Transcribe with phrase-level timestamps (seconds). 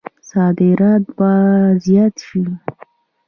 [0.29, 1.25] صادرات به
[1.83, 2.41] زیات شي؟